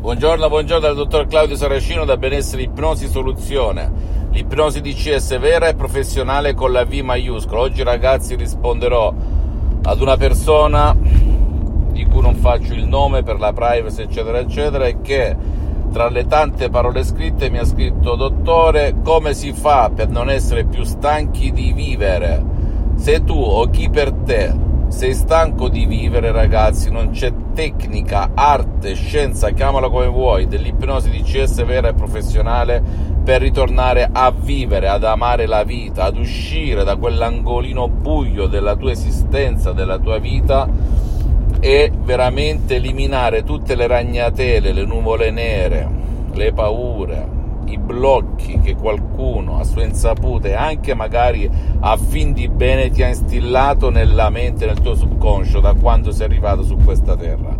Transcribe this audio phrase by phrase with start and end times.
[0.00, 3.90] Buongiorno, buongiorno dal dottor Claudio Saracino da Benessere Ipnosi Soluzione.
[4.30, 7.62] L'ipnosi DCS vera e professionale con la V maiuscola.
[7.62, 9.12] Oggi ragazzi risponderò
[9.82, 15.00] ad una persona di cui non faccio il nome per la privacy eccetera eccetera e
[15.00, 15.36] che
[15.90, 20.64] tra le tante parole scritte mi ha scritto dottore come si fa per non essere
[20.64, 22.44] più stanchi di vivere
[22.94, 26.90] se tu o chi per te sei stanco di vivere ragazzi?
[26.90, 32.82] Non c'è tecnica, arte, scienza, chiamala come vuoi, dell'ipnosi di CS vera e professionale
[33.22, 38.90] per ritornare a vivere, ad amare la vita, ad uscire da quell'angolino buio della tua
[38.90, 40.66] esistenza, della tua vita
[41.60, 45.88] e veramente eliminare tutte le ragnatele, le nuvole nere,
[46.32, 47.37] le paure,
[47.72, 53.02] i blocchi che qualcuno a sua insaputa e anche magari a fin di bene ti
[53.02, 57.56] ha instillato nella mente, nel tuo subconscio da quando sei arrivato su questa terra.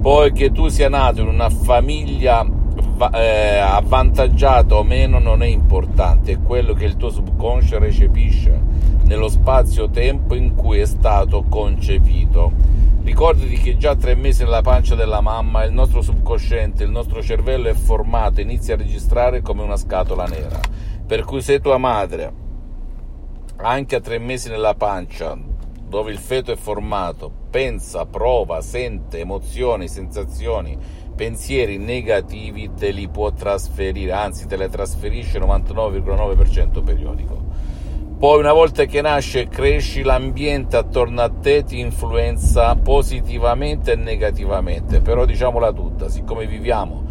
[0.00, 2.44] Poi che tu sia nato in una famiglia
[3.12, 8.60] eh, avvantaggiata o meno non è importante, è quello che il tuo subconscio recepisce
[9.04, 12.52] nello spazio-tempo in cui è stato concepito
[13.04, 17.68] Ricordati che già tre mesi nella pancia della mamma il nostro subconsciente, il nostro cervello
[17.68, 20.60] è formato, inizia a registrare come una scatola nera.
[21.04, 22.32] Per cui se tua madre,
[23.56, 25.36] anche a tre mesi nella pancia,
[25.84, 30.78] dove il feto è formato, pensa, prova, sente emozioni, sensazioni,
[31.16, 37.51] pensieri negativi, te li può trasferire, anzi te le trasferisce 99,9% periodico.
[38.22, 43.96] Poi una volta che nasce e cresci, l'ambiente attorno a te ti influenza positivamente e
[43.96, 47.02] negativamente, però diciamola tutta, siccome viviamo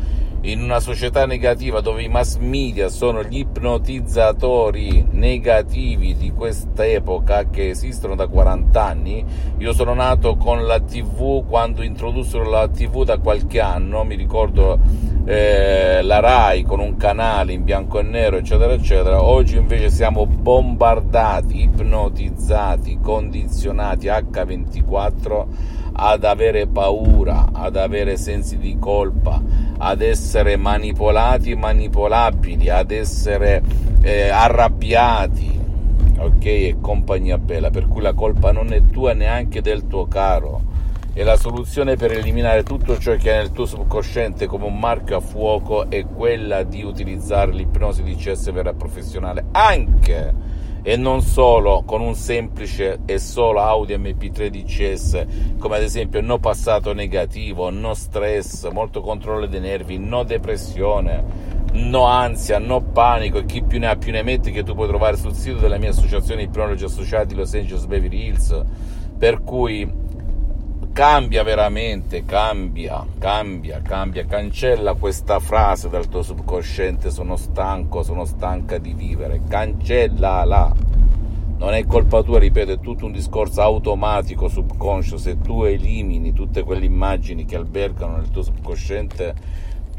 [0.44, 7.50] in una società negativa dove i mass media sono gli ipnotizzatori negativi di questa epoca
[7.50, 9.25] che esistono da 40 anni.
[9.57, 14.79] Io sono nato con la TV quando introdussero la TV da qualche anno, mi ricordo
[15.25, 19.23] eh, la RAI con un canale in bianco e nero, eccetera, eccetera.
[19.23, 25.45] Oggi invece siamo bombardati, ipnotizzati, condizionati H24
[25.93, 29.41] ad avere paura, ad avere sensi di colpa,
[29.77, 33.61] ad essere manipolati e manipolabili, ad essere
[34.01, 35.59] eh, arrabbiati,
[36.17, 36.45] ok?
[36.45, 40.60] E compagnia bella, per cui la colpa non è tua neanche del tuo caro.
[41.13, 45.17] E la soluzione per eliminare tutto ciò che è nel tuo subconsciente come un marchio
[45.17, 49.44] a fuoco è quella di utilizzare l'ipnosi di CS vera professionale.
[49.51, 50.33] Anche
[50.81, 55.25] e non solo con un semplice e solo audio MP3 DCS
[55.59, 61.23] come ad esempio no passato negativo, no stress, molto controllo dei nervi, no depressione,
[61.73, 64.88] no ansia, no panico e chi più ne ha più ne mette che tu puoi
[64.88, 68.63] trovare sul sito della mia associazione Ipnologi Associati Los Angeles Beverly Hills.
[69.17, 70.00] Per cui
[70.94, 78.78] cambia veramente, cambia, cambia, cambia, cancella questa frase dal tuo subconsciente, sono stanco, sono stanca
[78.78, 80.74] di vivere, cancellala.
[81.57, 86.63] Non è colpa tua, ripeto, è tutto un discorso automatico, subconscio, se tu elimini tutte
[86.63, 89.35] quelle immagini che albergano nel tuo subconsciente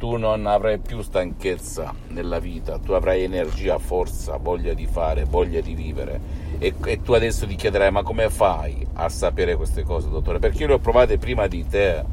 [0.03, 5.61] tu non avrai più stanchezza nella vita, tu avrai energia, forza, voglia di fare, voglia
[5.61, 6.21] di vivere.
[6.59, 10.41] E, e, tu adesso ti chiederai: ma come fai a sapere queste cose, dottore?
[10.41, 12.05] Perché io le ho provate prima di te,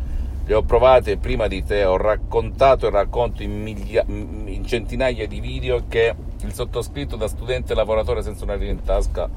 [0.45, 5.39] le ho provate prima di te, ho raccontato e racconto in, miglia, in centinaia di
[5.39, 9.27] video che il sottoscritto da studente lavoratore senza una linea in tasca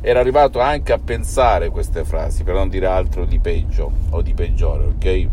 [0.00, 4.34] era arrivato anche a pensare queste frasi, per non dire altro di peggio o di
[4.34, 5.28] peggiore, ok?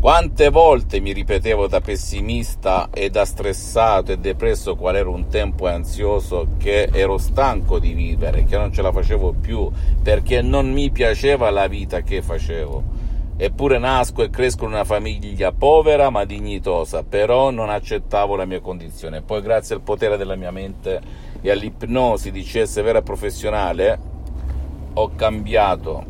[0.00, 5.66] Quante volte mi ripetevo da pessimista e da stressato e depresso qual era un tempo
[5.66, 9.68] ansioso che ero stanco di vivere, che non ce la facevo più
[10.00, 12.84] perché non mi piaceva la vita che facevo.
[13.36, 18.60] Eppure nasco e cresco in una famiglia povera ma dignitosa, però non accettavo la mia
[18.60, 19.22] condizione.
[19.22, 21.00] Poi grazie al potere della mia mente
[21.40, 23.98] e all'ipnosi di CS vera professionale
[24.94, 26.04] ho cambiato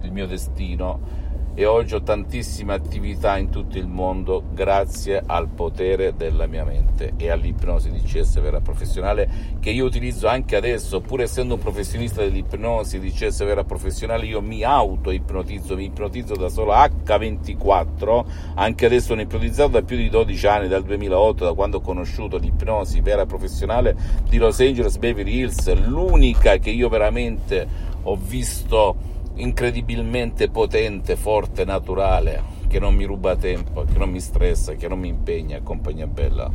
[0.00, 1.21] il mio destino
[1.54, 7.12] e oggi ho tantissime attività in tutto il mondo grazie al potere della mia mente
[7.18, 9.28] e all'ipnosi di CS vera professionale
[9.60, 14.40] che io utilizzo anche adesso, pur essendo un professionista dell'ipnosi di CS vera professionale, io
[14.40, 20.46] mi auto-ipnotizzo, mi ipnotizzo da solo H24, anche adesso sono ipnotizzato da più di 12
[20.46, 23.94] anni, dal 2008, da quando ho conosciuto l'ipnosi vera professionale
[24.28, 32.42] di Los Angeles Beverly Hills, l'unica che io veramente ho visto incredibilmente potente, forte, naturale,
[32.68, 36.50] che non mi ruba tempo, che non mi stressa, che non mi impegna, compagnia bella.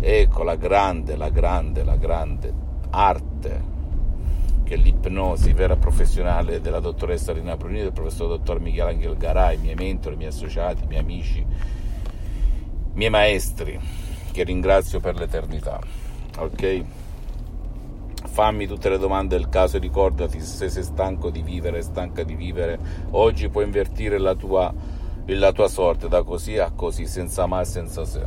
[0.00, 2.52] Ecco la grande, la grande, la grande
[2.90, 3.70] arte
[4.64, 10.16] che l'ipnosi vera professionale della dottoressa Rina Brunini, del professor dottor Michelangelo Garai, miei mentori,
[10.16, 11.44] miei associati, miei amici,
[12.94, 13.78] miei maestri,
[14.32, 15.78] che ringrazio per l'eternità.
[16.38, 16.84] Ok?
[18.32, 22.34] Fammi tutte le domande del caso e ricordati se sei stanco di vivere, stanca di
[22.34, 22.78] vivere,
[23.10, 24.72] oggi puoi invertire la tua,
[25.26, 28.24] la tua sorte da così a così, senza mai senza se.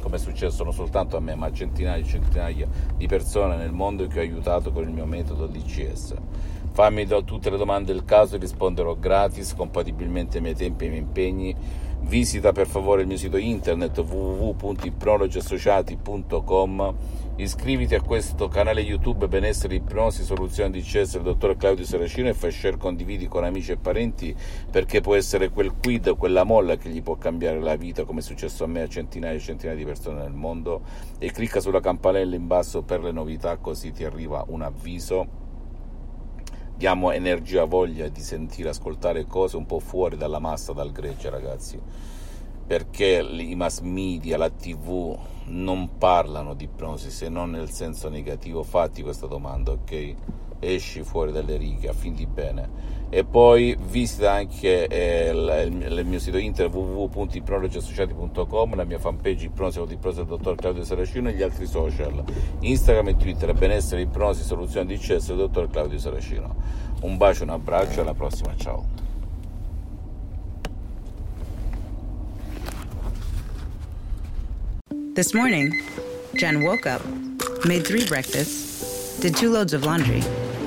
[0.00, 3.72] Come è successo non soltanto a me, ma a centinaia e centinaia di persone nel
[3.72, 6.14] mondo che ho aiutato con il mio metodo DCS.
[6.72, 10.92] Fammi tutte le domande del caso e risponderò gratis, compatibilmente ai miei tempi e ai
[10.92, 11.54] miei impegni
[12.06, 16.94] Visita per favore il mio sito internet www.ipnologiassociati.com
[17.36, 22.34] Iscriviti a questo canale YouTube Benessere Ipnosi Soluzione di CS del dottor Claudio Saracino e
[22.34, 24.36] fai share, condividi con amici e parenti
[24.70, 28.22] perché può essere quel quid, quella molla che gli può cambiare la vita come è
[28.22, 30.82] successo a me a centinaia e centinaia di persone nel mondo.
[31.18, 35.43] E clicca sulla campanella in basso per le novità così ti arriva un avviso
[36.84, 41.80] diamo energia, voglia di sentire, ascoltare cose un po' fuori dalla massa, dal gregge, ragazzi.
[42.66, 48.62] Perché i mass media, la tv non parlano di ipnosi se non nel senso negativo.
[48.62, 50.14] Fatti questa domanda, ok?
[50.64, 52.92] Esci fuori dalle righe, a fin di bene.
[53.10, 59.78] E poi visita anche eh, il, il, mio sito internet www.ipnologiassociati.com la mia fanpage ipnosi
[59.78, 62.24] con ipnosi del dottor Claudio Saracino e gli altri social.
[62.60, 66.54] Instagram e Twitter benessere ipnosi soluzione di CES del dottor Claudio Saracino.
[67.02, 69.02] Un bacio un abbraccio alla prossima ciao.
[75.14, 75.72] This morning,
[76.34, 77.00] Jen woke up,
[77.64, 80.22] made three breakfasts, did two loads of laundry,